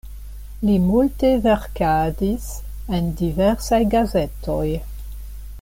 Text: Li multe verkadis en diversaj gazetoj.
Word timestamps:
Li 0.69 0.77
multe 0.85 1.31
verkadis 1.43 2.49
en 3.01 3.13
diversaj 3.23 3.81
gazetoj. 3.97 4.67